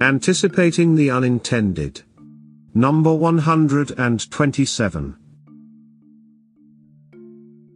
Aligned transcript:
Anticipating 0.00 0.94
the 0.94 1.10
unintended. 1.10 2.02
Number 2.72 3.12
127. 3.12 5.16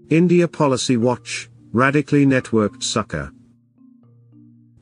India 0.08 0.46
Policy 0.46 0.96
Watch, 0.96 1.50
Radically 1.72 2.24
Networked 2.24 2.84
Succor. 2.84 3.32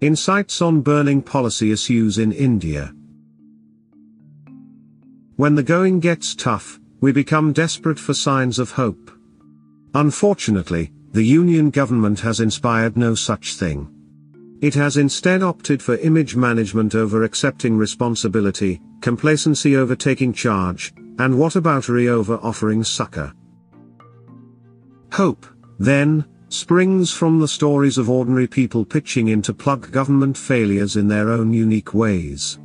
Insights 0.02 0.60
on 0.60 0.82
burning 0.82 1.22
policy 1.22 1.72
issues 1.72 2.18
in 2.18 2.30
India. 2.30 2.92
When 5.36 5.54
the 5.54 5.62
going 5.62 6.00
gets 6.00 6.34
tough, 6.34 6.78
we 7.00 7.10
become 7.10 7.54
desperate 7.54 7.98
for 7.98 8.12
signs 8.12 8.58
of 8.58 8.72
hope. 8.72 9.10
Unfortunately, 9.94 10.92
the 11.12 11.24
Union 11.24 11.70
government 11.70 12.20
has 12.20 12.40
inspired 12.40 12.98
no 12.98 13.14
such 13.14 13.54
thing. 13.54 13.99
It 14.60 14.74
has 14.74 14.98
instead 14.98 15.42
opted 15.42 15.82
for 15.82 15.96
image 15.96 16.36
management 16.36 16.94
over 16.94 17.24
accepting 17.24 17.78
responsibility, 17.78 18.80
complacency 19.00 19.76
over 19.76 19.96
taking 19.96 20.34
charge, 20.34 20.92
and 21.18 21.34
whataboutery 21.34 22.08
over 22.08 22.34
offering 22.42 22.84
succor. 22.84 23.32
Hope, 25.12 25.46
then, 25.78 26.26
springs 26.50 27.10
from 27.10 27.38
the 27.38 27.48
stories 27.48 27.96
of 27.96 28.10
ordinary 28.10 28.46
people 28.46 28.84
pitching 28.84 29.28
in 29.28 29.40
to 29.42 29.54
plug 29.54 29.90
government 29.92 30.36
failures 30.36 30.96
in 30.96 31.08
their 31.08 31.30
own 31.30 31.54
unique 31.54 31.94
ways. 31.94 32.58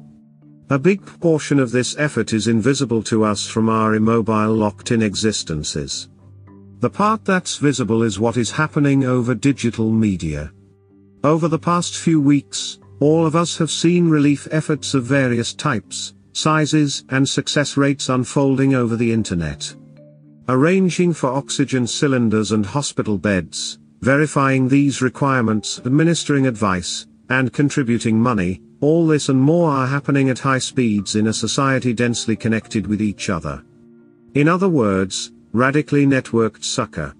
A 0.69 0.79
big 0.79 1.05
portion 1.21 1.59
of 1.59 1.71
this 1.71 1.95
effort 1.97 2.33
is 2.33 2.47
invisible 2.47 3.03
to 3.03 3.23
us 3.23 3.47
from 3.47 3.69
our 3.69 3.95
immobile 3.95 4.53
locked-in 4.53 5.01
existences. 5.01 6.09
The 6.79 6.89
part 6.89 7.23
that's 7.23 7.57
visible 7.57 8.03
is 8.03 8.19
what 8.19 8.35
is 8.35 8.51
happening 8.51 9.05
over 9.05 9.33
digital 9.33 9.91
media. 9.91 10.51
Over 11.25 11.47
the 11.47 11.57
past 11.57 11.97
few 11.97 12.21
weeks, 12.21 12.77
all 12.99 13.25
of 13.25 13.35
us 13.35 13.57
have 13.57 13.71
seen 13.71 14.07
relief 14.07 14.47
efforts 14.51 14.93
of 14.93 15.05
various 15.05 15.55
types, 15.55 16.13
sizes 16.33 17.03
and 17.09 17.27
success 17.27 17.77
rates 17.77 18.09
unfolding 18.09 18.75
over 18.75 18.95
the 18.95 19.11
internet. 19.11 19.75
Arranging 20.47 21.13
for 21.13 21.31
oxygen 21.31 21.87
cylinders 21.87 22.51
and 22.51 22.63
hospital 22.63 23.17
beds, 23.17 23.79
verifying 24.01 24.67
these 24.67 25.01
requirements, 25.01 25.81
administering 25.83 26.45
advice, 26.45 27.07
and 27.29 27.51
contributing 27.51 28.21
money, 28.21 28.61
all 28.79 29.07
this 29.07 29.29
and 29.29 29.41
more 29.41 29.71
are 29.71 29.87
happening 29.87 30.29
at 30.29 30.37
high 30.37 30.59
speeds 30.59 31.15
in 31.15 31.25
a 31.25 31.33
society 31.33 31.91
densely 31.91 32.35
connected 32.35 32.85
with 32.85 33.01
each 33.01 33.31
other. 33.31 33.63
In 34.35 34.47
other 34.47 34.69
words, 34.69 35.31
radically 35.53 36.05
networked 36.05 36.63
succor. 36.63 37.15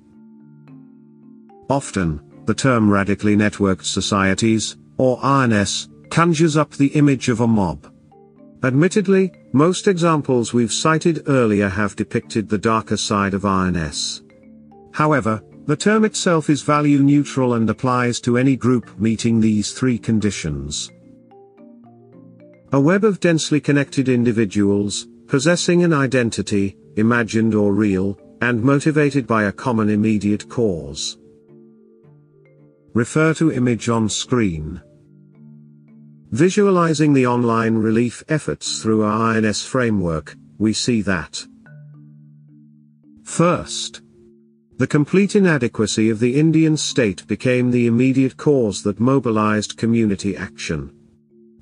Often, 1.72 2.22
the 2.46 2.54
term 2.54 2.90
radically 2.90 3.36
networked 3.36 3.86
societies, 3.86 4.78
or 4.98 5.18
RNS, 5.20 5.90
conjures 6.10 6.58
up 6.58 6.72
the 6.72 6.88
image 6.88 7.30
of 7.30 7.42
a 7.42 7.48
mob. 7.48 7.92
Admittedly, 8.64 9.32
most 9.54 9.88
examples 9.88 10.54
we've 10.54 10.74
cited 10.74 11.24
earlier 11.28 11.70
have 11.70 11.96
depicted 11.96 12.50
the 12.50 12.58
darker 12.58 12.98
side 12.98 13.34
of 13.34 13.44
RNS. 13.44 14.22
However, 14.94 15.44
the 15.66 15.76
term 15.76 16.06
itself 16.06 16.50
is 16.50 16.62
value 16.62 17.00
neutral 17.00 17.56
and 17.56 17.70
applies 17.70 18.20
to 18.22 18.38
any 18.38 18.56
group 18.56 19.00
meeting 19.00 19.40
these 19.40 19.72
three 19.74 19.98
conditions. 19.98 20.92
A 22.72 22.80
web 22.80 23.04
of 23.04 23.20
densely 23.20 23.60
connected 23.60 24.10
individuals, 24.10 25.08
possessing 25.28 25.84
an 25.84 25.94
identity, 25.94 26.78
imagined 26.98 27.56
or 27.56 27.74
real, 27.74 28.18
and 28.42 28.62
motivated 28.62 29.26
by 29.26 29.46
a 29.46 29.52
common 29.52 29.90
immediate 29.90 30.48
cause. 30.50 31.18
Refer 32.96 33.34
to 33.34 33.52
image 33.52 33.90
on 33.90 34.08
screen. 34.08 34.82
Visualizing 36.32 37.12
the 37.12 37.28
online 37.28 37.76
relief 37.76 38.24
efforts 38.30 38.82
through 38.82 39.04
our 39.04 39.36
INS 39.36 39.66
framework, 39.66 40.38
we 40.58 40.72
see 40.72 41.02
that. 41.02 41.46
First, 43.26 44.02
the 44.78 44.88
complete 44.88 45.36
inadequacy 45.36 46.10
of 46.10 46.22
the 46.22 46.40
Indian 46.40 46.78
state 46.78 47.28
became 47.28 47.70
the 47.70 47.86
immediate 47.86 48.38
cause 48.38 48.82
that 48.84 49.02
mobilized 49.02 49.76
community 49.76 50.38
action. 50.38 50.90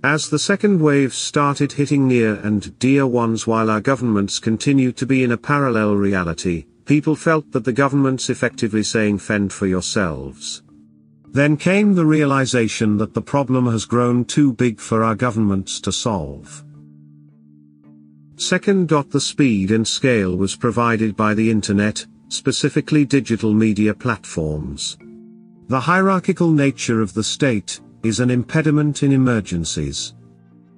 As 0.04 0.30
the 0.30 0.38
second 0.38 0.80
wave 0.80 1.16
started 1.16 1.72
hitting 1.72 2.08
near 2.08 2.36
and 2.36 2.78
dear 2.78 3.08
ones 3.08 3.48
while 3.48 3.72
our 3.72 3.82
governments 3.82 4.38
continued 4.38 4.98
to 4.98 5.08
be 5.08 5.24
in 5.24 5.32
a 5.32 5.38
parallel 5.38 5.96
reality, 5.96 6.68
people 6.86 7.16
felt 7.16 7.52
that 7.54 7.66
the 7.66 7.74
government's 7.74 8.30
effectively 8.30 8.84
saying 8.84 9.18
fend 9.18 9.52
for 9.52 9.66
yourselves. 9.66 10.62
Then 11.34 11.58
came 11.58 11.96
the 11.96 12.06
realization 12.06 12.96
that 12.98 13.16
the 13.16 13.22
problem 13.22 13.66
has 13.66 13.86
grown 13.86 14.24
too 14.24 14.54
big 14.54 14.80
for 14.80 15.04
our 15.04 15.16
governments 15.16 15.82
to 15.82 15.92
solve. 15.92 16.64
Second. 18.36 18.90
The 18.90 19.20
speed 19.20 19.72
and 19.72 19.88
scale 19.88 20.36
was 20.38 20.56
provided 20.56 21.16
by 21.16 21.34
the 21.34 21.50
internet, 21.50 22.06
specifically 22.30 23.04
digital 23.04 23.52
media 23.52 23.96
platforms. 23.96 24.98
The 25.70 25.80
hierarchical 25.80 26.52
nature 26.52 27.02
of 27.02 27.16
the 27.16 27.24
state, 27.24 27.82
is 28.04 28.20
an 28.20 28.30
impediment 28.30 29.02
in 29.02 29.12
emergencies. 29.12 30.14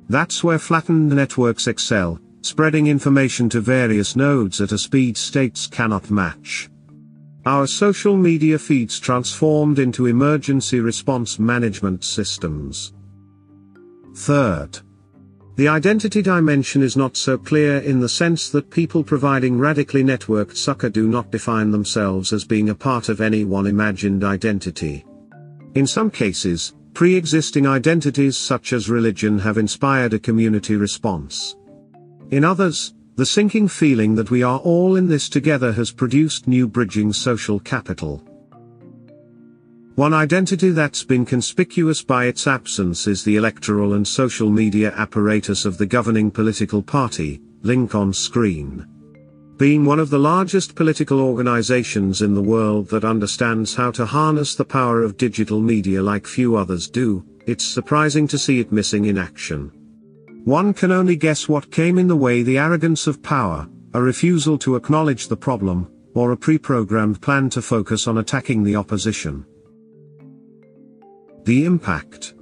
That's 0.07 0.41
where 0.41 0.59
flattened 0.59 1.09
networks 1.09 1.67
excel, 1.67 2.19
spreading 2.41 2.87
information 2.87 3.49
to 3.49 3.59
various 3.59 4.15
nodes 4.15 4.61
at 4.61 4.71
a 4.71 4.77
speed 4.77 5.17
states 5.17 5.67
cannot 5.67 6.11
match. 6.11 6.69
Our 7.45 7.67
social 7.67 8.17
media 8.17 8.57
feeds 8.57 8.99
transformed 8.99 9.77
into 9.77 10.07
emergency 10.07 10.79
response 10.79 11.37
management 11.37 12.03
systems. 12.03 12.93
Third, 14.15 14.79
the 15.55 15.67
identity 15.67 16.23
dimension 16.23 16.81
is 16.81 16.97
not 16.97 17.15
so 17.15 17.37
clear 17.37 17.77
in 17.77 17.99
the 17.99 18.09
sense 18.09 18.49
that 18.49 18.71
people 18.71 19.03
providing 19.03 19.59
radically 19.59 20.03
networked 20.03 20.57
succor 20.57 20.89
do 20.89 21.07
not 21.07 21.29
define 21.29 21.69
themselves 21.69 22.33
as 22.33 22.43
being 22.43 22.69
a 22.69 22.75
part 22.75 23.09
of 23.09 23.21
any 23.21 23.45
one 23.45 23.67
imagined 23.67 24.23
identity. 24.23 25.05
In 25.75 25.85
some 25.85 26.09
cases, 26.09 26.73
pre-existing 26.95 27.67
identities 27.67 28.37
such 28.37 28.73
as 28.73 28.89
religion 28.89 29.37
have 29.37 29.59
inspired 29.59 30.15
a 30.15 30.19
community 30.19 30.77
response. 30.77 31.55
In 32.31 32.43
others, 32.43 32.94
the 33.15 33.25
sinking 33.25 33.67
feeling 33.67 34.13
that 34.15 34.29
we 34.29 34.43
are 34.43 34.59
all 34.59 34.97
in 34.97 35.07
this 35.07 35.29
together 35.29 35.71
has 35.71 35.89
produced 35.89 36.47
new 36.47 36.67
bridging 36.67 37.13
social 37.13 37.59
capital. 37.61 38.21
One 39.95 40.13
identity 40.13 40.71
that's 40.71 41.05
been 41.05 41.25
conspicuous 41.25 42.03
by 42.03 42.25
its 42.25 42.45
absence 42.45 43.07
is 43.07 43.23
the 43.23 43.37
electoral 43.37 43.93
and 43.93 44.05
social 44.05 44.49
media 44.49 44.91
apparatus 44.97 45.63
of 45.63 45.77
the 45.77 45.85
governing 45.85 46.29
political 46.29 46.81
party, 46.81 47.39
link 47.61 47.95
on 47.95 48.11
screen. 48.11 48.85
Being 49.55 49.85
one 49.85 49.99
of 49.99 50.09
the 50.09 50.19
largest 50.19 50.75
political 50.75 51.21
organizations 51.21 52.21
in 52.21 52.35
the 52.35 52.41
world 52.41 52.89
that 52.89 53.05
understands 53.05 53.73
how 53.73 53.91
to 53.91 54.05
harness 54.05 54.55
the 54.55 54.65
power 54.65 55.01
of 55.01 55.15
digital 55.15 55.61
media 55.61 56.03
like 56.03 56.27
few 56.27 56.57
others 56.57 56.89
do, 56.89 57.23
it's 57.45 57.63
surprising 57.63 58.27
to 58.27 58.37
see 58.37 58.59
it 58.59 58.73
missing 58.73 59.05
in 59.05 59.17
action. 59.17 59.71
One 60.45 60.75
can 60.75 60.91
only 60.91 61.15
guess 61.15 61.49
what 61.49 61.71
came 61.71 61.97
in 61.97 62.07
the 62.07 62.15
way 62.15 62.43
the 62.43 62.59
arrogance 62.59 63.07
of 63.07 63.23
power, 63.23 63.67
a 63.95 64.01
refusal 64.01 64.59
to 64.59 64.75
acknowledge 64.75 65.27
the 65.27 65.35
problem, 65.35 65.91
or 66.13 66.31
a 66.31 66.37
pre-programmed 66.37 67.19
plan 67.19 67.49
to 67.49 67.63
focus 67.63 68.07
on 68.07 68.19
attacking 68.19 68.63
the 68.63 68.75
opposition. 68.75 69.43
The 71.45 71.65
impact. 71.65 72.35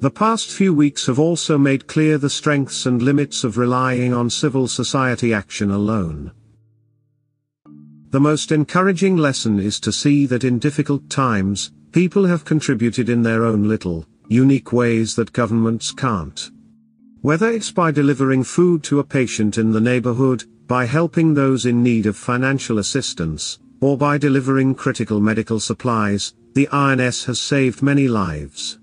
The 0.00 0.10
past 0.10 0.50
few 0.50 0.74
weeks 0.74 1.06
have 1.06 1.20
also 1.20 1.56
made 1.56 1.86
clear 1.86 2.18
the 2.18 2.28
strengths 2.28 2.86
and 2.86 3.00
limits 3.00 3.44
of 3.44 3.56
relying 3.56 4.12
on 4.12 4.28
civil 4.28 4.66
society 4.66 5.32
action 5.32 5.70
alone. 5.70 6.32
The 8.10 8.18
most 8.18 8.50
encouraging 8.50 9.16
lesson 9.16 9.60
is 9.60 9.78
to 9.78 9.92
see 9.92 10.26
that 10.26 10.42
in 10.42 10.58
difficult 10.58 11.08
times, 11.08 11.70
people 11.92 12.26
have 12.26 12.44
contributed 12.44 13.08
in 13.08 13.22
their 13.22 13.44
own 13.44 13.68
little, 13.68 14.04
unique 14.28 14.72
ways 14.72 15.14
that 15.16 15.32
governments 15.32 15.92
can't. 15.92 16.50
Whether 17.20 17.50
it's 17.50 17.70
by 17.70 17.90
delivering 17.90 18.44
food 18.44 18.82
to 18.84 18.98
a 18.98 19.04
patient 19.04 19.58
in 19.58 19.70
the 19.70 19.80
neighborhood, 19.80 20.44
by 20.66 20.84
helping 20.84 21.34
those 21.34 21.66
in 21.66 21.82
need 21.82 22.06
of 22.06 22.16
financial 22.16 22.78
assistance, 22.78 23.58
or 23.80 23.96
by 23.96 24.18
delivering 24.18 24.74
critical 24.74 25.20
medical 25.20 25.60
supplies, 25.60 26.34
the 26.54 26.68
INS 26.68 27.24
has 27.24 27.40
saved 27.40 27.82
many 27.82 28.08
lives. 28.08 28.78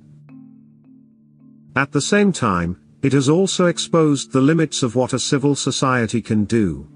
At 1.76 1.92
the 1.92 2.02
same 2.02 2.32
time, 2.32 2.78
it 3.02 3.14
has 3.14 3.30
also 3.30 3.66
exposed 3.66 4.32
the 4.32 4.42
limits 4.42 4.84
of 4.84 4.96
what 4.96 5.14
a 5.14 5.20
civil 5.20 5.56
society 5.56 6.22
can 6.22 6.46
do. 6.46 6.88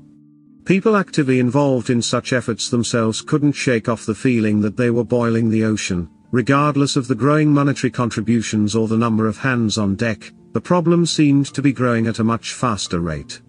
People 0.66 0.96
actively 0.96 1.40
involved 1.40 1.90
in 1.90 2.02
such 2.02 2.34
efforts 2.34 2.70
themselves 2.70 3.22
couldn't 3.22 3.54
shake 3.54 3.88
off 3.88 4.06
the 4.06 4.16
feeling 4.16 4.62
that 4.62 4.78
they 4.78 4.90
were 4.90 5.04
boiling 5.04 5.50
the 5.50 5.64
ocean, 5.64 6.10
Regardless 6.36 6.98
of 6.98 7.08
the 7.08 7.16
growing 7.16 7.54
monetary 7.54 7.90
contributions 7.90 8.76
or 8.76 8.90
the 8.90 8.98
number 8.98 9.26
of 9.26 9.38
hands 9.38 9.78
on 9.78 9.96
deck, 9.96 10.34
the 10.52 10.60
problem 10.60 11.06
seemed 11.06 11.46
to 11.46 11.62
be 11.62 11.72
growing 11.72 12.08
at 12.08 12.20
a 12.20 12.26
much 12.26 12.52
faster 12.52 13.00
rate. 13.00 13.40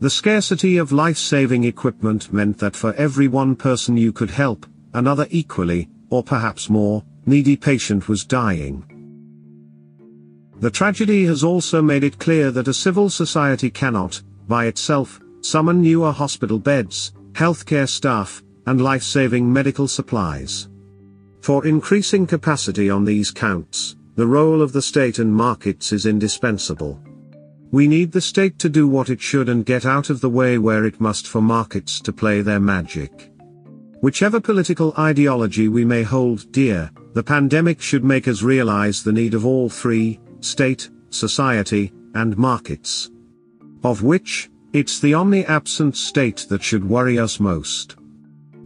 The 0.00 0.10
scarcity 0.10 0.76
of 0.76 0.92
life-saving 0.92 1.64
equipment 1.64 2.30
meant 2.30 2.58
that 2.58 2.76
for 2.76 2.92
every 2.92 3.26
one 3.26 3.56
person 3.56 3.96
you 3.96 4.12
could 4.12 4.30
help, 4.30 4.66
another 4.92 5.26
equally, 5.30 5.88
or 6.10 6.22
perhaps 6.22 6.68
more, 6.68 7.02
needy 7.24 7.56
patient 7.56 8.06
was 8.06 8.26
dying. 8.26 8.84
The 10.58 10.70
tragedy 10.70 11.24
has 11.24 11.42
also 11.42 11.80
made 11.80 12.04
it 12.04 12.18
clear 12.18 12.50
that 12.50 12.68
a 12.68 12.74
civil 12.74 13.08
society 13.08 13.70
cannot, 13.70 14.20
by 14.46 14.66
itself, 14.66 15.22
summon 15.40 15.80
newer 15.80 16.12
hospital 16.12 16.58
beds, 16.58 17.14
healthcare 17.32 17.88
staff, 17.88 18.42
and 18.66 18.78
life-saving 18.78 19.50
medical 19.50 19.88
supplies. 19.88 20.69
For 21.40 21.66
increasing 21.66 22.26
capacity 22.26 22.90
on 22.90 23.04
these 23.04 23.30
counts, 23.30 23.96
the 24.16 24.26
role 24.26 24.60
of 24.60 24.72
the 24.72 24.82
state 24.82 25.18
and 25.18 25.32
markets 25.32 25.92
is 25.92 26.04
indispensable. 26.04 27.00
We 27.70 27.88
need 27.88 28.12
the 28.12 28.20
state 28.20 28.58
to 28.58 28.68
do 28.68 28.86
what 28.88 29.10
it 29.10 29.20
should 29.20 29.48
and 29.48 29.64
get 29.64 29.86
out 29.86 30.10
of 30.10 30.20
the 30.20 30.28
way 30.28 30.58
where 30.58 30.84
it 30.84 31.00
must 31.00 31.26
for 31.26 31.40
markets 31.40 32.00
to 32.00 32.12
play 32.12 32.42
their 32.42 32.60
magic. 32.60 33.30
Whichever 34.00 34.40
political 34.40 34.92
ideology 34.98 35.68
we 35.68 35.84
may 35.84 36.02
hold 36.02 36.50
dear, 36.52 36.90
the 37.14 37.22
pandemic 37.22 37.80
should 37.80 38.04
make 38.04 38.28
us 38.28 38.42
realize 38.42 39.02
the 39.02 39.12
need 39.12 39.34
of 39.34 39.46
all 39.46 39.68
three, 39.68 40.20
state, 40.40 40.90
society, 41.10 41.92
and 42.14 42.36
markets. 42.36 43.10
Of 43.84 44.02
which, 44.02 44.50
it's 44.72 45.00
the 45.00 45.14
omni-absent 45.14 45.96
state 45.96 46.46
that 46.48 46.62
should 46.62 46.88
worry 46.88 47.18
us 47.18 47.40
most. 47.40 47.96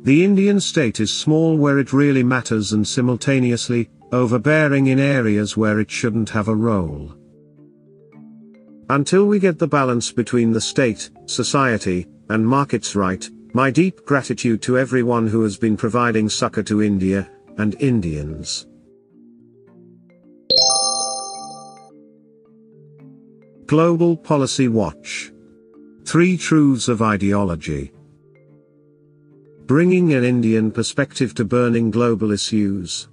The 0.04 0.22
Indian 0.22 0.60
state 0.60 1.00
is 1.00 1.10
small 1.10 1.56
where 1.56 1.78
it 1.78 1.94
really 1.94 2.22
matters 2.22 2.74
and 2.74 2.86
simultaneously, 2.86 3.88
overbearing 4.12 4.88
in 4.88 4.98
areas 4.98 5.56
where 5.56 5.80
it 5.80 5.90
shouldn't 5.90 6.28
have 6.28 6.48
a 6.48 6.54
role. 6.54 7.14
Until 8.90 9.24
we 9.24 9.38
get 9.38 9.58
the 9.58 9.66
balance 9.66 10.12
between 10.12 10.52
the 10.52 10.60
state, 10.60 11.08
society, 11.24 12.06
and 12.28 12.46
markets 12.46 12.94
right, 12.94 13.26
my 13.54 13.70
deep 13.70 14.04
gratitude 14.04 14.60
to 14.60 14.76
everyone 14.76 15.26
who 15.26 15.42
has 15.42 15.56
been 15.56 15.74
providing 15.74 16.28
succor 16.28 16.62
to 16.64 16.82
India, 16.82 17.30
and 17.56 17.74
Indians. 17.80 18.66
Global 23.64 24.18
Policy 24.18 24.68
Watch. 24.68 25.32
Three 26.04 26.36
Truths 26.36 26.88
of 26.88 27.00
Ideology. 27.00 27.93
Bringing 29.66 30.12
an 30.12 30.24
Indian 30.24 30.70
perspective 30.70 31.34
to 31.36 31.44
burning 31.46 31.90
global 31.90 32.32
issues. 32.32 33.08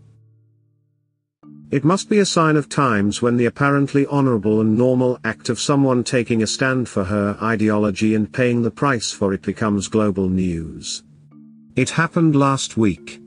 It 1.71 1.85
must 1.85 2.09
be 2.09 2.19
a 2.19 2.25
sign 2.25 2.57
of 2.57 2.67
times 2.67 3.21
when 3.21 3.37
the 3.37 3.45
apparently 3.45 4.05
honorable 4.07 4.59
and 4.59 4.77
normal 4.77 5.17
act 5.23 5.47
of 5.47 5.61
someone 5.61 6.03
taking 6.03 6.43
a 6.43 6.47
stand 6.47 6.89
for 6.89 7.05
her 7.05 7.37
ideology 7.41 8.15
and 8.15 8.33
paying 8.33 8.63
the 8.63 8.69
price 8.69 9.13
for 9.13 9.33
it 9.33 9.43
becomes 9.43 9.87
global 9.87 10.27
news. 10.27 11.03
It 11.77 11.91
happened 11.91 12.35
last 12.35 12.75
week. 12.75 13.21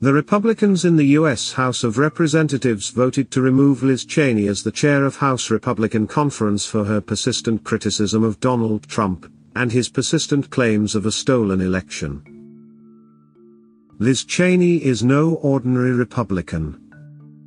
The 0.00 0.12
Republicans 0.12 0.84
in 0.84 0.96
the 0.96 1.14
U.S. 1.18 1.52
House 1.52 1.84
of 1.84 1.96
Representatives 1.96 2.90
voted 2.90 3.30
to 3.30 3.40
remove 3.40 3.84
Liz 3.84 4.04
Cheney 4.04 4.48
as 4.48 4.64
the 4.64 4.72
chair 4.72 5.04
of 5.04 5.14
House 5.14 5.48
Republican 5.48 6.08
Conference 6.08 6.66
for 6.66 6.86
her 6.86 7.00
persistent 7.00 7.62
criticism 7.62 8.24
of 8.24 8.40
Donald 8.40 8.88
Trump, 8.88 9.30
and 9.54 9.70
his 9.70 9.88
persistent 9.88 10.50
claims 10.50 10.96
of 10.96 11.06
a 11.06 11.12
stolen 11.12 11.60
election. 11.60 12.37
Liz 14.00 14.24
Cheney 14.24 14.76
is 14.76 15.02
no 15.02 15.34
ordinary 15.42 15.90
Republican. 15.90 16.80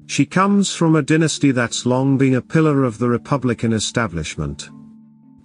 She 0.07 0.25
comes 0.25 0.75
from 0.75 0.97
a 0.97 1.01
dynasty 1.01 1.51
that's 1.51 1.85
long 1.85 2.17
been 2.17 2.35
a 2.35 2.41
pillar 2.41 2.83
of 2.83 2.97
the 2.97 3.07
Republican 3.07 3.71
establishment. 3.71 4.69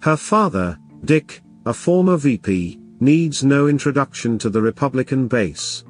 Her 0.01 0.17
father, 0.17 0.77
Dick, 1.05 1.41
a 1.65 1.73
former 1.73 2.17
VP, 2.17 2.81
needs 2.99 3.41
no 3.41 3.67
introduction 3.69 4.37
to 4.39 4.49
the 4.49 4.61
Republican 4.61 5.29
base. 5.29 5.85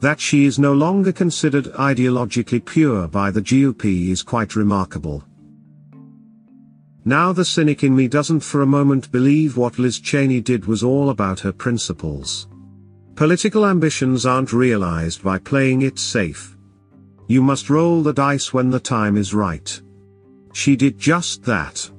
That 0.00 0.20
she 0.20 0.44
is 0.44 0.58
no 0.58 0.74
longer 0.74 1.12
considered 1.12 1.72
ideologically 1.72 2.62
pure 2.62 3.08
by 3.08 3.30
the 3.30 3.40
GOP 3.40 4.10
is 4.10 4.22
quite 4.22 4.54
remarkable. 4.54 5.24
Now 7.06 7.32
the 7.32 7.46
cynic 7.46 7.84
in 7.84 7.96
me 7.96 8.06
doesn't 8.06 8.40
for 8.40 8.60
a 8.60 8.66
moment 8.66 9.10
believe 9.10 9.56
what 9.56 9.78
Liz 9.78 9.98
Cheney 9.98 10.42
did 10.42 10.66
was 10.66 10.82
all 10.82 11.08
about 11.08 11.40
her 11.40 11.52
principles. 11.52 12.48
Political 13.14 13.66
ambitions 13.66 14.24
aren't 14.24 14.52
realized 14.52 15.22
by 15.22 15.38
playing 15.38 15.82
it 15.82 15.98
safe. 15.98 16.56
You 17.28 17.42
must 17.42 17.70
roll 17.70 18.02
the 18.02 18.12
dice 18.12 18.52
when 18.52 18.70
the 18.70 18.80
time 18.80 19.16
is 19.16 19.34
right. 19.34 19.80
She 20.52 20.76
did 20.76 20.98
just 20.98 21.44
that. 21.44 21.90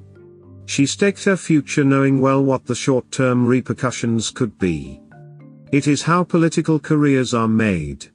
She 0.66 0.86
staked 0.86 1.24
her 1.24 1.36
future 1.36 1.84
knowing 1.84 2.20
well 2.20 2.42
what 2.42 2.64
the 2.64 2.74
short-term 2.74 3.46
repercussions 3.46 4.30
could 4.30 4.58
be. 4.58 5.00
It 5.72 5.88
is 5.88 6.02
how 6.02 6.24
political 6.24 6.78
careers 6.78 7.34
are 7.34 7.48
made. 7.48 8.06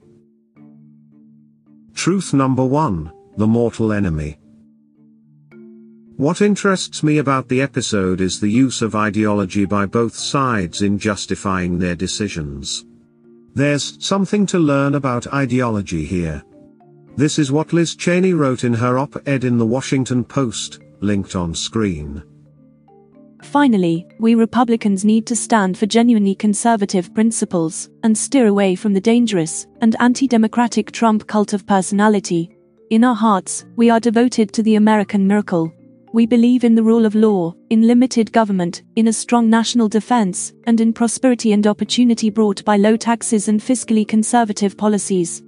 Truth 1.94 2.32
number 2.32 2.64
one, 2.64 3.12
the 3.36 3.46
mortal 3.46 3.92
enemy. 3.92 4.38
What 6.16 6.42
interests 6.42 7.02
me 7.02 7.18
about 7.18 7.48
the 7.48 7.62
episode 7.62 8.20
is 8.20 8.40
the 8.40 8.48
use 8.50 8.82
of 8.82 8.94
ideology 8.94 9.64
by 9.64 9.86
both 9.86 10.14
sides 10.14 10.82
in 10.82 10.98
justifying 10.98 11.78
their 11.78 11.94
decisions. 11.94 12.84
There's 13.54 14.04
something 14.04 14.46
to 14.46 14.58
learn 14.58 14.94
about 14.94 15.32
ideology 15.32 16.04
here. 16.04 16.42
This 17.16 17.38
is 17.38 17.50
what 17.50 17.72
Liz 17.72 17.96
Cheney 17.96 18.32
wrote 18.32 18.64
in 18.64 18.72
her 18.74 18.98
op-ed 18.98 19.44
in 19.44 19.58
the 19.58 19.66
Washington 19.66 20.24
Post, 20.24 20.80
linked 21.00 21.34
on 21.34 21.54
screen. 21.54 22.22
Finally, 23.42 24.06
we 24.18 24.34
Republicans 24.34 25.04
need 25.04 25.26
to 25.26 25.34
stand 25.34 25.76
for 25.76 25.86
genuinely 25.86 26.34
conservative 26.34 27.12
principles 27.14 27.88
and 28.04 28.16
steer 28.16 28.46
away 28.46 28.74
from 28.74 28.92
the 28.92 29.00
dangerous 29.00 29.66
and 29.80 29.96
anti 29.98 30.28
democratic 30.28 30.92
Trump 30.92 31.26
cult 31.26 31.52
of 31.52 31.66
personality. 31.66 32.56
In 32.90 33.02
our 33.02 33.14
hearts, 33.14 33.64
we 33.76 33.90
are 33.90 34.00
devoted 34.00 34.52
to 34.52 34.62
the 34.62 34.76
American 34.76 35.26
miracle. 35.26 35.72
We 36.12 36.26
believe 36.26 36.64
in 36.64 36.74
the 36.74 36.82
rule 36.82 37.06
of 37.06 37.14
law, 37.14 37.54
in 37.70 37.82
limited 37.82 38.32
government, 38.32 38.82
in 38.96 39.06
a 39.06 39.12
strong 39.12 39.48
national 39.48 39.88
defense, 39.88 40.52
and 40.64 40.80
in 40.80 40.92
prosperity 40.92 41.52
and 41.52 41.64
opportunity 41.68 42.30
brought 42.30 42.64
by 42.64 42.76
low 42.76 42.96
taxes 42.96 43.46
and 43.46 43.60
fiscally 43.60 44.06
conservative 44.06 44.76
policies. 44.76 45.44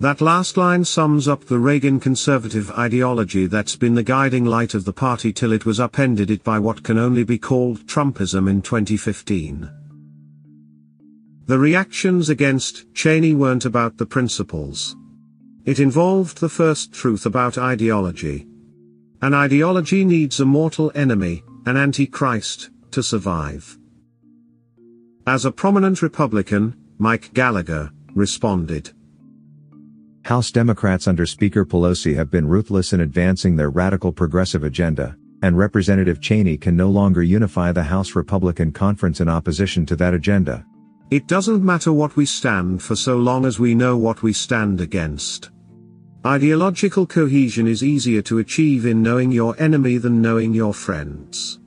That 0.00 0.20
last 0.20 0.56
line 0.56 0.84
sums 0.84 1.28
up 1.28 1.44
the 1.44 1.58
Reagan 1.58 2.00
conservative 2.00 2.72
ideology 2.72 3.46
that's 3.46 3.76
been 3.76 3.94
the 3.94 4.02
guiding 4.02 4.46
light 4.46 4.74
of 4.74 4.84
the 4.84 4.92
party 4.92 5.32
till 5.32 5.52
it 5.52 5.64
was 5.64 5.78
upended 5.78 6.30
it 6.30 6.42
by 6.42 6.58
what 6.58 6.82
can 6.82 6.98
only 6.98 7.22
be 7.22 7.38
called 7.38 7.86
Trumpism 7.86 8.50
in 8.50 8.62
2015. 8.62 9.70
The 11.46 11.58
reactions 11.58 12.30
against 12.30 12.92
Cheney 12.94 13.34
weren't 13.34 13.64
about 13.64 13.96
the 13.96 14.06
principles. 14.06 14.96
It 15.66 15.78
involved 15.78 16.40
the 16.40 16.48
first 16.48 16.92
truth 16.92 17.26
about 17.26 17.58
ideology. 17.58 18.46
An 19.22 19.34
ideology 19.34 20.02
needs 20.02 20.40
a 20.40 20.46
mortal 20.46 20.90
enemy, 20.94 21.42
an 21.66 21.76
antichrist, 21.76 22.70
to 22.90 23.02
survive. 23.02 23.78
As 25.26 25.44
a 25.44 25.52
prominent 25.52 26.00
Republican, 26.00 26.74
Mike 26.96 27.34
Gallagher, 27.34 27.90
responded. 28.14 28.92
House 30.24 30.50
Democrats 30.50 31.06
under 31.06 31.26
Speaker 31.26 31.66
Pelosi 31.66 32.14
have 32.16 32.30
been 32.30 32.48
ruthless 32.48 32.94
in 32.94 33.02
advancing 33.02 33.56
their 33.56 33.68
radical 33.68 34.10
progressive 34.10 34.64
agenda, 34.64 35.16
and 35.42 35.56
Representative 35.56 36.22
Cheney 36.22 36.56
can 36.56 36.74
no 36.74 36.88
longer 36.88 37.22
unify 37.22 37.72
the 37.72 37.82
House 37.82 38.14
Republican 38.14 38.72
conference 38.72 39.20
in 39.20 39.28
opposition 39.28 39.84
to 39.84 39.96
that 39.96 40.14
agenda. 40.14 40.64
It 41.10 41.26
doesn't 41.26 41.62
matter 41.62 41.92
what 41.92 42.16
we 42.16 42.24
stand 42.24 42.82
for 42.82 42.96
so 42.96 43.18
long 43.18 43.44
as 43.44 43.58
we 43.58 43.74
know 43.74 43.98
what 43.98 44.22
we 44.22 44.32
stand 44.32 44.80
against. 44.80 45.50
Ideological 46.26 47.06
cohesion 47.06 47.66
is 47.66 47.82
easier 47.82 48.20
to 48.22 48.40
achieve 48.40 48.84
in 48.84 49.02
knowing 49.02 49.32
your 49.32 49.58
enemy 49.58 49.96
than 49.96 50.20
knowing 50.20 50.52
your 50.52 50.74
friends. 50.74 51.60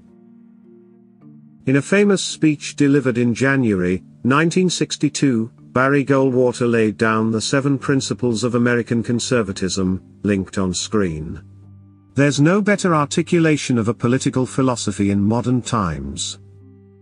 In 1.66 1.78
a 1.78 1.82
famous 1.82 2.22
speech 2.22 2.76
delivered 2.76 3.18
in 3.18 3.34
January 3.34 4.04
1962, 4.22 5.50
Barry 5.72 6.06
Goldwater 6.06 6.70
laid 6.70 7.00
down 7.00 7.32
the 7.32 7.42
seven 7.42 7.80
principles 7.80 8.44
of 8.44 8.54
American 8.54 9.02
conservatism, 9.02 10.00
linked 10.22 10.60
on 10.60 10.72
screen. 10.72 11.42
There's 12.14 12.40
no 12.40 12.62
better 12.62 12.94
articulation 12.94 13.80
of 13.80 13.88
a 13.88 13.94
political 13.94 14.46
philosophy 14.46 15.10
in 15.10 15.20
modern 15.20 15.64
times. 15.64 16.38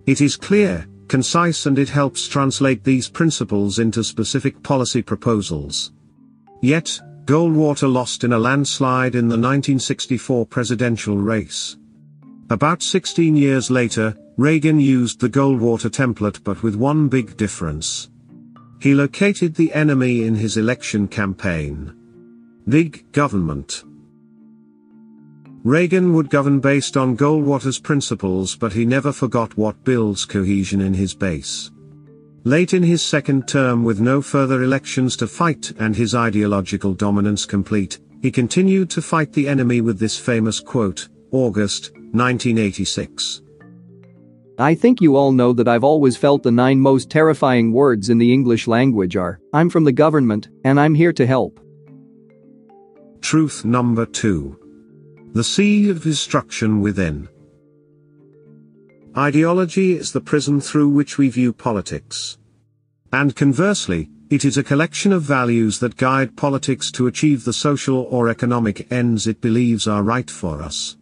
It 0.05 0.21
is 0.21 0.37
clear, 0.37 0.87
concise 1.09 1.65
and 1.65 1.77
it 1.77 1.89
helps 1.89 2.29
translate 2.29 2.85
these 2.85 3.09
principles 3.09 3.79
into 3.79 4.05
specific 4.05 4.63
policy 4.63 5.01
proposals. 5.01 5.91
Yet, 6.61 7.01
Goldwater 7.31 7.89
lost 7.89 8.25
in 8.25 8.33
a 8.33 8.37
landslide 8.37 9.15
in 9.15 9.29
the 9.29 9.37
1964 9.37 10.45
presidential 10.47 11.15
race. 11.15 11.77
About 12.49 12.83
16 12.83 13.37
years 13.37 13.71
later, 13.71 14.17
Reagan 14.35 14.81
used 14.81 15.21
the 15.21 15.29
Goldwater 15.29 15.89
template 15.89 16.43
but 16.43 16.61
with 16.61 16.75
one 16.75 17.07
big 17.07 17.37
difference. 17.37 18.09
He 18.81 18.93
located 18.93 19.55
the 19.55 19.71
enemy 19.71 20.25
in 20.25 20.35
his 20.35 20.57
election 20.57 21.07
campaign. 21.07 21.93
Big 22.67 23.09
government. 23.13 23.85
Reagan 25.63 26.13
would 26.13 26.29
govern 26.29 26.59
based 26.59 26.97
on 26.97 27.15
Goldwater's 27.15 27.79
principles 27.79 28.57
but 28.57 28.73
he 28.73 28.85
never 28.85 29.13
forgot 29.13 29.55
what 29.55 29.85
builds 29.85 30.25
cohesion 30.25 30.81
in 30.81 30.93
his 30.93 31.13
base. 31.13 31.71
Late 32.43 32.73
in 32.73 32.81
his 32.81 33.03
second 33.03 33.47
term 33.47 33.83
with 33.83 34.01
no 34.01 34.19
further 34.19 34.63
elections 34.63 35.15
to 35.17 35.27
fight 35.27 35.73
and 35.77 35.95
his 35.95 36.15
ideological 36.15 36.95
dominance 36.95 37.45
complete, 37.45 37.99
he 38.19 38.31
continued 38.31 38.89
to 38.89 39.01
fight 39.01 39.31
the 39.31 39.47
enemy 39.47 39.79
with 39.79 39.99
this 39.99 40.17
famous 40.17 40.59
quote, 40.59 41.07
August, 41.31 41.91
1986. 42.13 43.43
I 44.57 44.73
think 44.73 45.01
you 45.01 45.15
all 45.15 45.31
know 45.31 45.53
that 45.53 45.67
I've 45.67 45.83
always 45.83 46.17
felt 46.17 46.41
the 46.41 46.51
nine 46.51 46.79
most 46.79 47.11
terrifying 47.11 47.71
words 47.73 48.09
in 48.09 48.17
the 48.17 48.33
English 48.33 48.67
language 48.67 49.15
are, 49.15 49.39
I'm 49.53 49.69
from 49.69 49.83
the 49.83 49.91
government, 49.91 50.49
and 50.63 50.79
I'm 50.79 50.95
here 50.95 51.13
to 51.13 51.27
help. 51.27 51.59
Truth 53.21 53.65
number 53.65 54.07
two. 54.07 54.57
The 55.33 55.43
seed 55.43 55.91
of 55.91 56.01
destruction 56.01 56.81
within. 56.81 57.29
Ideology 59.17 59.97
is 59.97 60.13
the 60.13 60.21
prism 60.21 60.61
through 60.61 60.87
which 60.87 61.17
we 61.17 61.27
view 61.27 61.51
politics. 61.51 62.37
And 63.11 63.35
conversely, 63.35 64.09
it 64.29 64.45
is 64.45 64.57
a 64.57 64.63
collection 64.63 65.11
of 65.11 65.21
values 65.21 65.79
that 65.79 65.97
guide 65.97 66.37
politics 66.37 66.89
to 66.91 67.07
achieve 67.07 67.43
the 67.43 67.51
social 67.51 68.07
or 68.09 68.29
economic 68.29 68.89
ends 68.89 69.27
it 69.27 69.41
believes 69.41 69.85
are 69.85 70.01
right 70.01 70.31
for 70.31 70.61
us. 70.61 70.95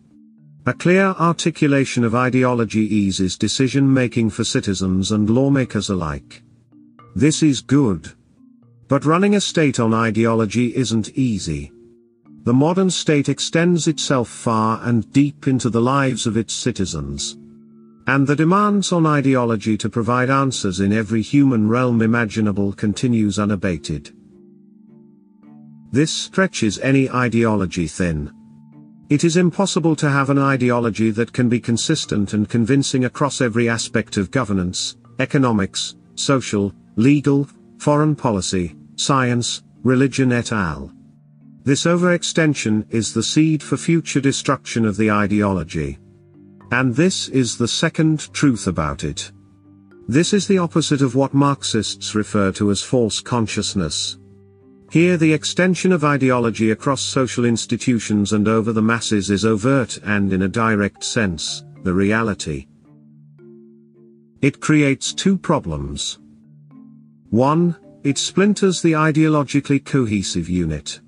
A 0.66 0.74
clear 0.74 1.14
articulation 1.20 2.04
of 2.04 2.16
ideology 2.16 2.82
eases 2.82 3.38
decision 3.38 3.94
making 3.94 4.32
for 4.32 4.44
citizens 4.44 5.12
and 5.12 5.30
lawmakers 5.30 5.92
alike. 5.92 6.42
This 7.16 7.44
is 7.44 7.62
good. 7.62 8.14
But 8.88 9.06
running 9.06 9.36
a 9.36 9.42
state 9.42 9.80
on 9.80 9.94
ideology 9.94 10.76
isn't 10.76 11.10
easy. 11.10 11.72
The 12.44 12.54
modern 12.54 12.90
state 12.90 13.30
extends 13.30 13.88
itself 13.88 14.30
far 14.30 14.80
and 14.84 15.12
deep 15.14 15.48
into 15.48 15.70
the 15.70 15.82
lives 15.82 16.26
of 16.26 16.38
its 16.38 16.56
citizens. 16.56 17.38
And 18.10 18.26
the 18.26 18.36
demands 18.36 18.92
on 18.92 19.06
ideology 19.06 19.78
to 19.78 19.88
provide 19.88 20.32
answers 20.32 20.80
in 20.80 20.92
every 20.92 21.22
human 21.22 21.70
realm 21.70 22.02
imaginable 22.02 22.74
continues 22.74 23.38
unabated. 23.38 24.12
This 25.92 26.12
stretches 26.12 26.80
any 26.80 27.08
ideology 27.12 27.86
thin. 27.86 28.34
It 29.10 29.24
is 29.24 29.38
impossible 29.38 29.96
to 29.98 30.10
have 30.10 30.32
an 30.32 30.40
ideology 30.40 31.12
that 31.12 31.32
can 31.32 31.50
be 31.50 31.60
consistent 31.60 32.34
and 32.34 32.50
convincing 32.50 33.06
across 33.06 33.42
every 33.42 33.70
aspect 33.70 34.18
of 34.18 34.32
governance, 34.32 34.98
economics, 35.20 35.96
social, 36.16 36.74
legal, 36.96 37.48
foreign 37.78 38.16
policy, 38.16 38.76
science, 38.96 39.62
religion 39.84 40.32
et 40.32 40.52
al. 40.52 40.92
This 41.64 41.86
overextension 41.86 42.92
is 42.92 43.14
the 43.14 43.22
seed 43.22 43.62
for 43.62 43.78
future 43.78 44.20
destruction 44.20 44.84
of 44.84 44.98
the 44.98 45.12
ideology. 45.12 46.00
And 46.72 46.96
this 46.96 47.30
is 47.30 47.58
the 47.58 47.68
second 47.68 48.32
truth 48.34 48.68
about 48.68 49.04
it. 49.04 49.32
This 50.08 50.34
is 50.34 50.48
the 50.48 50.58
opposite 50.58 51.02
of 51.02 51.16
what 51.16 51.34
Marxists 51.34 52.16
refer 52.16 52.52
to 52.54 52.72
as 52.72 52.82
false 52.82 53.20
consciousness. 53.20 54.18
Here 54.92 55.18
the 55.18 55.34
extension 55.34 55.92
of 55.92 56.04
ideology 56.04 56.72
across 56.72 57.02
social 57.02 57.46
institutions 57.46 58.34
and 58.34 58.48
over 58.48 58.74
the 58.74 58.82
masses 58.82 59.30
is 59.30 59.46
overt 59.46 60.00
and 60.04 60.34
in 60.34 60.44
a 60.44 60.48
direct 60.48 61.04
sense, 61.04 61.64
the 61.84 61.94
reality. 61.94 62.66
It 64.42 64.60
creates 64.60 65.14
two 65.14 65.38
problems. 65.38 66.18
1. 67.30 67.76
It 68.04 68.18
splinters 68.18 68.82
the 68.82 68.94
ideologically 68.94 69.84
cohesive 69.84 70.50
unit. 70.50 71.02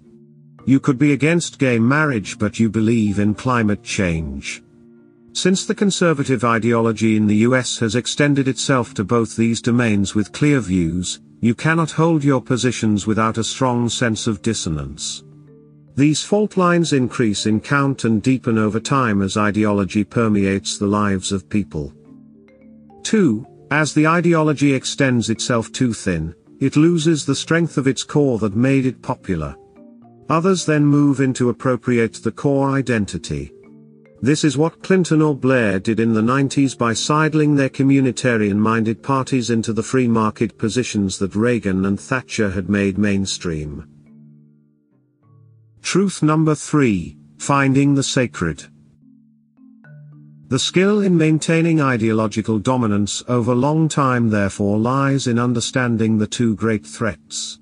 You 0.65 0.79
could 0.79 0.99
be 0.99 1.13
against 1.13 1.57
gay 1.57 1.79
marriage 1.79 2.37
but 2.37 2.59
you 2.59 2.69
believe 2.69 3.17
in 3.17 3.33
climate 3.33 3.81
change. 3.81 4.61
Since 5.33 5.65
the 5.65 5.75
conservative 5.75 6.43
ideology 6.43 7.15
in 7.15 7.25
the 7.25 7.37
US 7.47 7.79
has 7.79 7.95
extended 7.95 8.47
itself 8.47 8.93
to 8.95 9.03
both 9.03 9.35
these 9.35 9.61
domains 9.61 10.13
with 10.13 10.33
clear 10.33 10.59
views, 10.59 11.21
you 11.39 11.55
cannot 11.55 11.91
hold 11.91 12.23
your 12.23 12.41
positions 12.41 13.07
without 13.07 13.37
a 13.37 13.43
strong 13.43 13.87
sense 13.87 14.27
of 14.27 14.41
dissonance. 14.41 15.23
These 15.95 16.23
fault 16.23 16.57
lines 16.57 16.93
increase 16.93 17.45
in 17.45 17.59
count 17.59 18.03
and 18.03 18.21
deepen 18.21 18.57
over 18.57 18.79
time 18.79 19.21
as 19.21 19.37
ideology 19.37 20.03
permeates 20.03 20.77
the 20.77 20.87
lives 20.87 21.31
of 21.31 21.49
people. 21.49 21.93
2. 23.03 23.45
As 23.71 23.93
the 23.93 24.07
ideology 24.07 24.73
extends 24.73 25.29
itself 25.29 25.71
too 25.71 25.93
thin, 25.93 26.35
it 26.59 26.75
loses 26.75 27.25
the 27.25 27.35
strength 27.35 27.77
of 27.77 27.87
its 27.87 28.03
core 28.03 28.37
that 28.39 28.55
made 28.55 28.85
it 28.85 29.01
popular. 29.01 29.55
Others 30.29 30.65
then 30.65 30.85
move 30.85 31.21
in 31.21 31.33
to 31.33 31.49
appropriate 31.49 32.15
the 32.15 32.31
core 32.31 32.71
identity. 32.71 33.51
This 34.23 34.43
is 34.43 34.55
what 34.55 34.83
Clinton 34.83 35.19
or 35.19 35.35
Blair 35.35 35.79
did 35.79 35.99
in 35.99 36.13
the 36.13 36.21
90s 36.21 36.77
by 36.77 36.93
sidling 36.93 37.55
their 37.55 37.69
communitarian-minded 37.69 39.01
parties 39.01 39.49
into 39.49 39.73
the 39.73 39.81
free 39.81 40.07
market 40.07 40.59
positions 40.59 41.17
that 41.17 41.35
Reagan 41.35 41.85
and 41.85 41.99
Thatcher 41.99 42.51
had 42.51 42.69
made 42.69 42.99
mainstream. 42.99 43.87
Truth 45.81 46.21
number 46.21 46.53
3, 46.53 47.17
Finding 47.39 47.95
the 47.95 48.03
Sacred. 48.03 48.63
The 50.49 50.59
skill 50.59 51.01
in 51.01 51.17
maintaining 51.17 51.81
ideological 51.81 52.59
dominance 52.59 53.23
over 53.27 53.55
long 53.55 53.89
time 53.89 54.29
therefore 54.29 54.77
lies 54.77 55.25
in 55.25 55.39
understanding 55.39 56.19
the 56.19 56.27
two 56.27 56.55
great 56.55 56.85
threats. 56.85 57.57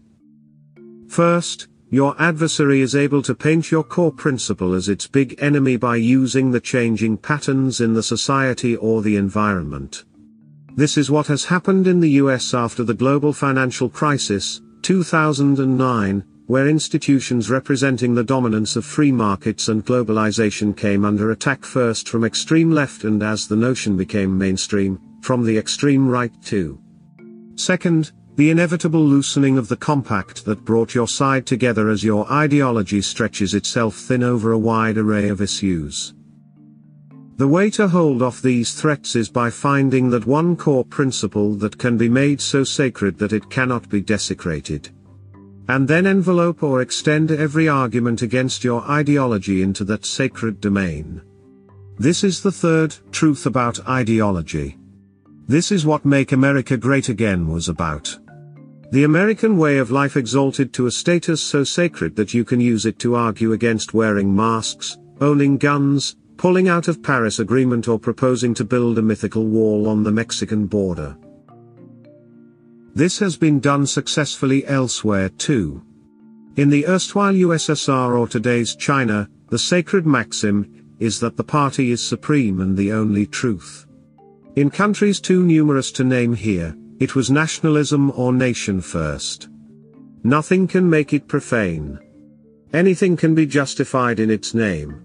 First, 1.07 1.69
your 1.91 2.15
adversary 2.22 2.81
is 2.81 2.96
able 2.96 3.22
to 3.24 3.34
paint 3.34 3.72
your 3.72 3.84
core 3.84 4.12
principle 4.12 4.74
as 4.74 4.89
its 4.89 5.08
big 5.08 5.36
enemy 5.39 5.75
by 5.75 5.96
using 5.96 6.51
the 6.51 6.60
changing 6.60 7.17
patterns 7.17 7.81
in 7.81 7.93
the 7.93 8.03
society 8.03 8.75
or 8.75 9.01
the 9.01 9.15
environment. 9.15 10.05
This 10.75 10.98
is 10.98 11.10
what 11.10 11.27
has 11.27 11.46
happened 11.46 11.88
in 11.88 12.00
the 12.00 12.12
US 12.12 12.53
after 12.53 12.84
the 12.84 12.93
global 12.93 13.34
financial 13.34 13.89
crisis, 13.89 14.62
2009, 14.84 16.24
where 16.46 16.67
institutions 16.67 17.50
representing 17.50 18.13
the 18.13 18.24
dominance 18.24 18.75
of 18.75 18.86
free 18.86 19.12
markets 19.12 19.67
and 19.67 19.86
globalization 19.86 20.75
came 20.75 21.05
under 21.05 21.31
attack 21.31 21.63
first 21.63 22.08
from 22.08 22.24
extreme 22.24 22.72
left 22.72 23.03
and 23.03 23.22
as 23.24 23.48
the 23.48 23.55
notion 23.55 23.98
became 23.98 24.38
mainstream, 24.38 25.00
from 25.22 25.43
the 25.43 25.58
extreme 25.58 26.08
right 26.08 26.31
too. 26.43 26.79
Second, 27.55 28.12
the 28.39 28.51
inevitable 28.51 29.03
loosening 29.03 29.58
of 29.58 29.67
the 29.67 29.75
compact 29.75 30.46
that 30.46 30.63
brought 30.63 30.96
your 30.96 31.10
side 31.10 31.46
together 31.46 31.89
as 31.89 32.05
your 32.05 32.25
ideology 32.31 33.01
stretches 33.01 33.53
itself 33.53 33.98
thin 33.98 34.24
over 34.24 34.53
a 34.53 34.58
wide 34.58 34.98
array 34.98 35.27
of 35.27 35.41
issues. 35.41 36.13
The 37.36 37.50
way 37.50 37.69
to 37.72 37.89
hold 37.89 38.22
off 38.22 38.41
these 38.41 38.74
threats 38.79 39.17
is 39.17 39.27
by 39.27 39.50
finding 39.50 40.10
that 40.12 40.25
one 40.25 40.55
core 40.55 40.86
principle 40.86 41.53
that 41.55 41.77
can 41.77 41.98
be 41.98 42.08
made 42.08 42.39
so 42.39 42.63
sacred 42.63 43.17
that 43.17 43.34
it 43.34 43.50
cannot 43.50 43.89
be 43.89 44.00
desecrated. 44.00 44.88
And 45.67 45.86
then 45.86 46.08
envelope 46.08 46.63
or 46.63 46.81
extend 46.81 47.31
every 47.31 47.67
argument 47.67 48.22
against 48.22 48.63
your 48.63 48.89
ideology 48.89 49.62
into 49.62 49.84
that 49.84 50.05
sacred 50.05 50.62
domain. 50.62 51.22
This 51.98 52.24
is 52.24 52.41
the 52.41 52.53
third 52.53 52.96
truth 53.12 53.46
about 53.46 53.86
ideology. 53.86 54.77
This 55.50 55.74
is 55.74 55.86
what 55.86 56.05
Make 56.05 56.31
America 56.31 56.77
Great 56.77 57.10
Again 57.10 57.50
was 57.50 57.67
about. 57.67 58.17
The 58.91 59.03
American 59.03 59.55
way 59.55 59.77
of 59.77 59.91
life 59.91 60.17
exalted 60.17 60.74
to 60.74 60.88
a 60.88 60.91
status 60.91 61.43
so 61.43 61.63
sacred 61.63 62.15
that 62.15 62.34
you 62.34 62.43
can 62.43 62.60
use 62.60 62.88
it 62.88 62.98
to 63.00 63.13
argue 63.13 63.53
against 63.53 63.93
wearing 63.93 64.36
masks, 64.36 64.98
owning 65.22 65.60
guns, 65.60 66.15
pulling 66.38 66.67
out 66.67 66.88
of 66.88 67.03
Paris 67.03 67.38
Agreement 67.38 67.88
or 67.88 68.00
proposing 68.00 68.55
to 68.55 68.63
build 68.63 68.98
a 68.98 69.01
mythical 69.03 69.46
wall 69.46 69.88
on 69.88 70.01
the 70.01 70.12
Mexican 70.12 70.65
border. 70.65 71.15
This 72.96 73.19
has 73.19 73.38
been 73.38 73.60
done 73.60 73.86
successfully 73.86 74.65
elsewhere 74.65 75.29
too. 75.29 75.84
In 76.55 76.72
the 76.72 76.88
erstwhile 76.88 77.34
USSR 77.34 78.17
or 78.17 78.27
today's 78.27 78.75
China, 78.75 79.29
the 79.50 79.60
sacred 79.60 80.08
maxim 80.08 80.96
is 80.98 81.19
that 81.19 81.38
the 81.38 81.43
party 81.43 81.91
is 81.91 82.01
supreme 82.01 82.60
and 82.60 82.75
the 82.75 82.91
only 82.91 83.27
truth. 83.27 83.86
In 84.55 84.72
countries 84.72 85.22
too 85.22 85.43
numerous 85.43 85.91
to 85.91 86.03
name 86.03 86.34
here, 86.34 86.75
it 86.99 87.15
was 87.15 87.31
nationalism 87.31 88.11
or 88.11 88.33
nation 88.33 88.81
first. 88.81 89.47
Nothing 90.23 90.67
can 90.67 90.89
make 90.89 91.13
it 91.13 91.27
profane. 91.27 91.97
Anything 92.73 93.15
can 93.15 93.33
be 93.33 93.45
justified 93.45 94.19
in 94.19 94.29
its 94.29 94.53
name. 94.53 95.01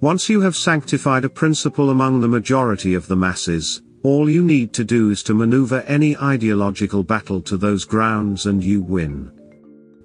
Once 0.00 0.28
you 0.28 0.40
have 0.40 0.56
sanctified 0.56 1.24
a 1.24 1.28
principle 1.28 1.90
among 1.90 2.20
the 2.20 2.28
majority 2.28 2.94
of 2.94 3.06
the 3.06 3.16
masses, 3.16 3.82
all 4.02 4.30
you 4.30 4.42
need 4.42 4.72
to 4.72 4.84
do 4.84 5.10
is 5.10 5.22
to 5.24 5.34
maneuver 5.34 5.82
any 5.82 6.16
ideological 6.16 7.02
battle 7.02 7.42
to 7.42 7.56
those 7.56 7.84
grounds 7.84 8.46
and 8.46 8.64
you 8.64 8.80
win. 8.80 9.30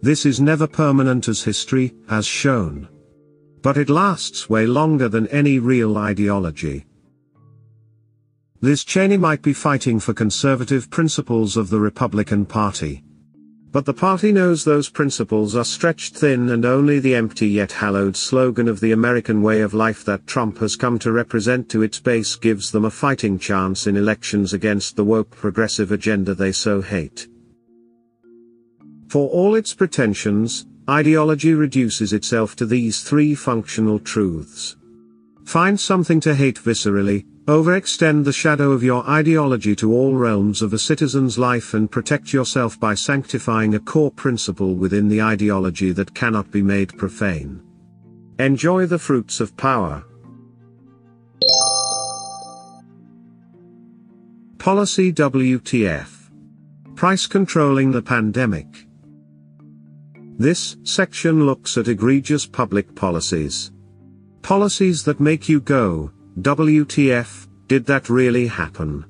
This 0.01 0.25
is 0.25 0.41
never 0.41 0.67
permanent 0.67 1.29
as 1.29 1.43
history 1.43 1.93
has 2.09 2.25
shown. 2.25 2.89
But 3.61 3.77
it 3.77 3.89
lasts 3.89 4.49
way 4.49 4.65
longer 4.65 5.07
than 5.07 5.27
any 5.27 5.59
real 5.59 5.97
ideology. 5.97 6.85
Liz 8.63 8.86
Cheney 8.86 9.17
might 9.17 9.41
be 9.41 9.51
fighting 9.51 10.00
for 10.00 10.13
conservative 10.13 10.89
principles 10.89 11.58
of 11.58 11.70
the 11.70 11.82
Republican 11.82 12.46
Party. 12.46 13.03
But 13.74 13.84
the 13.84 13.93
party 13.93 14.32
knows 14.32 14.63
those 14.63 14.88
principles 14.88 15.53
are 15.53 15.65
stretched 15.65 16.15
thin 16.15 16.48
and 16.48 16.63
only 16.63 17.00
the 17.00 17.13
empty 17.13 17.50
yet 17.50 17.74
hallowed 17.74 18.15
slogan 18.15 18.70
of 18.70 18.79
the 18.79 18.93
American 18.93 19.41
way 19.41 19.60
of 19.60 19.74
life 19.74 20.05
that 20.05 20.25
Trump 20.27 20.60
has 20.60 20.77
come 20.77 20.98
to 21.00 21.12
represent 21.12 21.67
to 21.72 21.82
its 21.82 22.00
base 22.00 22.38
gives 22.38 22.72
them 22.72 22.86
a 22.86 22.89
fighting 22.89 23.38
chance 23.38 23.86
in 23.86 23.98
elections 23.98 24.53
against 24.53 24.96
the 24.96 25.03
woke 25.03 25.32
progressive 25.32 25.91
agenda 25.91 26.34
they 26.34 26.53
so 26.53 26.82
hate. 26.82 27.27
For 29.10 29.27
all 29.27 29.55
its 29.55 29.74
pretensions, 29.74 30.65
ideology 30.89 31.53
reduces 31.53 32.13
itself 32.13 32.55
to 32.55 32.65
these 32.65 33.03
three 33.03 33.36
functional 33.36 34.00
truths. 34.00 34.77
Find 35.45 35.79
something 35.79 36.19
to 36.21 36.33
hate 36.33 36.57
viscerally, 36.57 37.25
overextend 37.45 38.23
the 38.23 38.31
shadow 38.31 38.71
of 38.71 38.83
your 38.83 39.07
ideology 39.07 39.75
to 39.75 39.93
all 39.93 40.15
realms 40.15 40.62
of 40.62 40.73
a 40.73 40.79
citizen's 40.79 41.38
life 41.38 41.73
and 41.73 41.91
protect 41.91 42.31
yourself 42.31 42.79
by 42.79 42.93
sanctifying 42.93 43.75
a 43.75 43.79
core 43.79 44.12
principle 44.12 44.73
within 44.73 45.09
the 45.09 45.21
ideology 45.21 45.91
that 45.91 46.15
cannot 46.15 46.50
be 46.50 46.62
made 46.62 46.97
profane. 46.97 47.62
Enjoy 48.39 48.85
the 48.85 48.97
fruits 48.97 49.41
of 49.41 49.55
power. 49.57 50.05
Policy 54.57 55.12
WTF. 55.12 56.31
Price 56.95 57.27
controlling 57.27 57.91
the 57.91 58.01
pandemic. 58.01 58.88
This 60.39 60.77
section 60.83 61.45
looks 61.45 61.77
at 61.77 61.89
egregious 61.89 62.45
public 62.45 62.95
policies. 62.95 63.72
Policies 64.43 65.05
that 65.05 65.21
make 65.21 65.47
you 65.47 65.62
go, 65.62 66.12
WTF, 66.41 67.47
did 67.69 67.85
that 67.85 68.09
really 68.09 68.45
happen? 68.45 69.05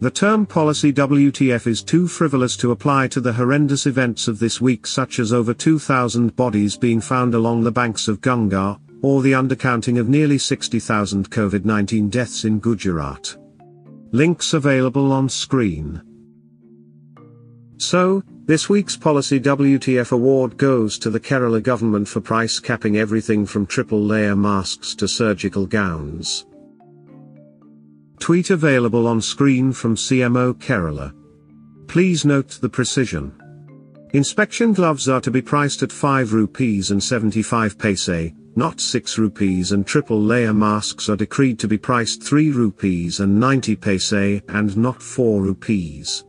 The 0.00 0.10
term 0.10 0.44
policy 0.44 0.92
WTF 0.92 1.68
is 1.68 1.84
too 1.84 2.08
frivolous 2.08 2.56
to 2.56 2.72
apply 2.72 3.06
to 3.08 3.20
the 3.20 3.32
horrendous 3.32 3.86
events 3.86 4.26
of 4.26 4.40
this 4.40 4.60
week 4.60 4.88
such 4.88 5.20
as 5.20 5.32
over 5.32 5.54
2,000 5.54 6.34
bodies 6.34 6.76
being 6.76 7.00
found 7.00 7.34
along 7.34 7.62
the 7.62 7.70
banks 7.70 8.08
of 8.08 8.20
Ganga, 8.20 8.80
or 9.02 9.22
the 9.22 9.32
undercounting 9.32 10.00
of 10.00 10.08
nearly 10.08 10.38
60,000 10.38 11.30
COVID-19 11.30 12.10
deaths 12.10 12.44
in 12.44 12.58
Gujarat. 12.58 13.36
Links 14.10 14.52
available 14.52 15.12
on 15.12 15.28
screen. 15.28 16.02
So, 17.76 18.24
this 18.48 18.70
week's 18.70 18.96
Policy 18.96 19.38
WTF 19.38 20.12
award 20.12 20.56
goes 20.56 20.98
to 21.00 21.10
the 21.10 21.20
Kerala 21.20 21.62
government 21.62 22.08
for 22.08 22.22
price 22.22 22.58
capping 22.58 22.96
everything 22.96 23.44
from 23.44 23.66
triple 23.66 24.02
layer 24.02 24.34
masks 24.34 24.94
to 24.94 25.06
surgical 25.06 25.66
gowns. 25.66 26.46
Tweet 28.18 28.48
available 28.48 29.06
on 29.06 29.20
screen 29.20 29.70
from 29.70 29.96
CMO 29.96 30.54
Kerala. 30.54 31.12
Please 31.88 32.24
note 32.24 32.58
the 32.62 32.70
precision. 32.70 33.34
Inspection 34.14 34.72
gloves 34.72 35.10
are 35.10 35.20
to 35.20 35.30
be 35.30 35.42
priced 35.42 35.82
at 35.82 35.92
5 35.92 36.32
rupees 36.32 36.90
and 36.90 37.04
75 37.04 37.78
paise, 37.78 38.32
not 38.56 38.80
6 38.80 39.18
rupees 39.18 39.72
and 39.72 39.86
triple 39.86 40.22
layer 40.22 40.54
masks 40.54 41.10
are 41.10 41.16
decreed 41.16 41.58
to 41.58 41.68
be 41.68 41.76
priced 41.76 42.22
3 42.22 42.50
rupees 42.52 43.20
and 43.20 43.38
90 43.38 43.76
paise 43.76 44.40
and 44.48 44.74
not 44.74 45.02
4 45.02 45.42
rupees. 45.42 46.24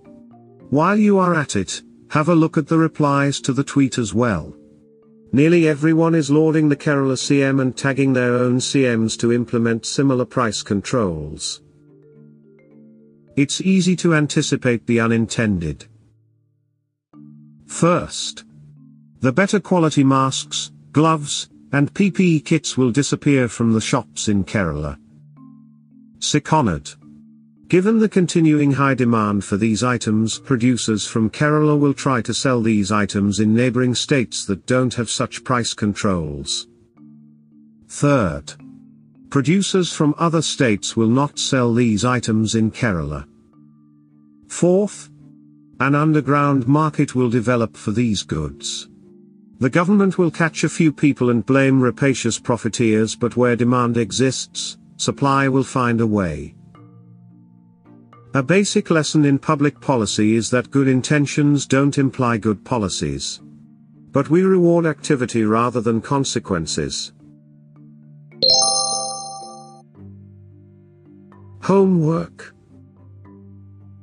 While 0.70 0.98
you 0.98 1.18
are 1.18 1.34
at 1.34 1.56
it, 1.56 1.82
have 2.10 2.30
a 2.30 2.36
look 2.36 2.58
at 2.58 2.68
the 2.68 2.78
replies 2.78 3.40
to 3.42 3.54
the 3.54 3.64
tweet 3.64 3.98
as 3.98 4.14
well. 4.14 4.56
Nearly 5.32 5.68
everyone 5.68 6.16
is 6.16 6.32
lauding 6.32 6.70
the 6.70 6.76
Kerala 6.76 7.16
CM 7.16 7.62
and 7.62 7.78
tagging 7.78 8.14
their 8.14 8.34
own 8.34 8.58
CMs 8.58 9.18
to 9.20 9.32
implement 9.32 9.86
similar 9.86 10.26
price 10.26 10.64
controls. 10.64 11.62
It's 13.36 13.62
easy 13.62 13.96
to 13.98 14.16
anticipate 14.16 14.88
the 14.88 15.00
unintended. 15.00 15.86
First, 17.68 18.46
the 19.20 19.32
better 19.32 19.60
quality 19.60 20.04
masks, 20.04 20.72
gloves, 20.92 21.50
and 21.72 21.94
PPE 21.94 22.44
kits 22.44 22.76
will 22.76 22.92
disappear 22.92 23.48
from 23.48 23.74
the 23.74 23.82
shops 23.82 24.28
in 24.28 24.44
Kerala. 24.44 24.98
Seconded. 26.20 26.96
Given 27.70 28.00
the 28.00 28.10
continuing 28.10 28.72
high 28.72 28.96
demand 28.96 29.46
for 29.46 29.56
these 29.56 29.84
items, 29.84 30.40
producers 30.40 31.06
from 31.06 31.30
Kerala 31.30 31.78
will 31.78 31.94
try 31.94 32.20
to 32.20 32.34
sell 32.34 32.64
these 32.64 32.92
items 32.92 33.40
in 33.40 33.54
neighboring 33.54 33.94
states 33.94 34.44
that 34.46 34.66
don't 34.66 34.96
have 34.96 35.08
such 35.08 35.44
price 35.44 35.76
controls. 35.76 36.68
Third. 37.88 38.56
Producers 39.30 39.94
from 39.94 40.16
other 40.18 40.42
states 40.42 40.98
will 40.98 41.10
not 41.10 41.38
sell 41.38 41.72
these 41.72 42.04
items 42.04 42.56
in 42.56 42.72
Kerala. 42.72 43.28
Fourth, 44.48 45.12
an 45.80 45.94
underground 45.94 46.68
market 46.68 47.14
will 47.14 47.30
develop 47.30 47.78
for 47.78 47.92
these 47.92 48.24
goods. 48.24 48.90
The 49.60 49.70
government 49.70 50.18
will 50.18 50.32
catch 50.32 50.64
a 50.64 50.70
few 50.70 50.92
people 50.92 51.30
and 51.30 51.46
blame 51.46 51.80
rapacious 51.80 52.40
profiteers 52.40 53.16
but 53.16 53.38
where 53.38 53.56
demand 53.56 53.96
exists, 53.98 54.80
supply 54.98 55.48
will 55.48 55.64
find 55.64 56.02
a 56.02 56.08
way. 56.08 56.56
A 58.36 58.44
basic 58.44 58.92
lesson 58.92 59.26
in 59.26 59.40
public 59.40 59.82
policy 59.82 60.36
is 60.36 60.52
that 60.52 60.70
good 60.70 60.88
intentions 60.88 61.66
don't 61.66 61.98
imply 61.98 62.38
good 62.38 62.64
policies. 62.64 63.42
But 64.12 64.30
we 64.30 64.44
reward 64.44 64.86
activity 64.86 65.46
rather 65.46 65.82
than 65.82 66.00
consequences. 66.00 67.12
Homework 71.64 72.54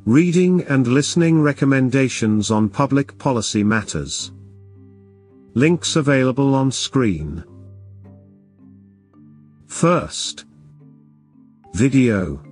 Reading 0.07 0.62
and 0.69 0.87
listening 0.87 1.41
recommendations 1.41 2.51
on 2.51 2.69
public 2.69 3.19
policy 3.19 3.62
matters. 3.62 4.33
Links 5.55 5.97
available 5.97 6.55
on 6.55 6.71
screen. 6.73 7.45
First. 9.67 10.47
Video. 11.75 12.46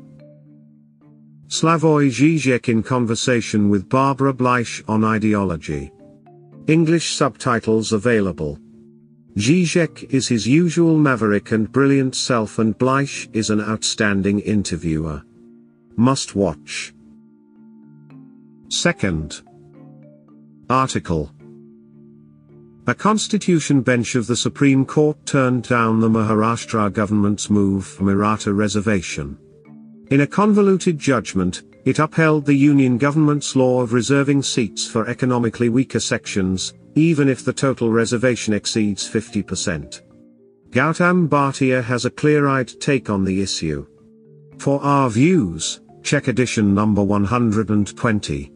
Slavoj 1.48 2.10
Žižek 2.10 2.68
in 2.68 2.82
conversation 2.82 3.68
with 3.68 3.88
Barbara 3.88 4.32
Bleisch 4.32 4.82
on 4.88 5.04
ideology. 5.04 5.92
English 6.66 7.12
subtitles 7.12 7.92
available. 7.92 8.58
Zizek 9.36 10.04
is 10.10 10.28
his 10.28 10.46
usual 10.46 10.96
maverick 10.96 11.52
and 11.52 11.70
brilliant 11.70 12.14
self 12.14 12.58
and 12.58 12.78
Bleisch 12.78 13.28
is 13.34 13.50
an 13.50 13.60
outstanding 13.60 14.40
interviewer. 14.40 15.22
Must 15.96 16.34
watch. 16.34 16.94
Second. 18.68 19.42
Article. 20.70 21.30
A 22.86 22.94
constitution 22.94 23.82
bench 23.82 24.14
of 24.14 24.26
the 24.26 24.36
Supreme 24.36 24.86
Court 24.86 25.16
turned 25.26 25.68
down 25.68 26.00
the 26.00 26.08
Maharashtra 26.08 26.92
government's 26.92 27.50
move 27.50 27.86
for 27.86 28.04
Maratha 28.04 28.52
reservation. 28.52 29.38
In 30.14 30.20
a 30.20 30.28
convoluted 30.28 30.96
judgment, 30.96 31.64
it 31.84 31.98
upheld 31.98 32.46
the 32.46 32.54
union 32.54 32.98
government's 32.98 33.56
law 33.56 33.80
of 33.80 33.92
reserving 33.92 34.44
seats 34.44 34.86
for 34.86 35.08
economically 35.08 35.68
weaker 35.68 35.98
sections, 35.98 36.72
even 36.94 37.28
if 37.28 37.44
the 37.44 37.52
total 37.52 37.90
reservation 37.90 38.54
exceeds 38.54 39.10
50%. 39.10 40.02
Gautam 40.70 41.28
Bhatia 41.28 41.82
has 41.82 42.04
a 42.04 42.10
clear-eyed 42.10 42.80
take 42.80 43.10
on 43.10 43.24
the 43.24 43.42
issue. 43.42 43.88
For 44.58 44.80
our 44.84 45.10
views, 45.10 45.80
check 46.04 46.28
edition 46.28 46.72
number 46.72 47.02
120. 47.02 48.52